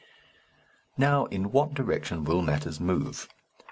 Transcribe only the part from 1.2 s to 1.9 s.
in what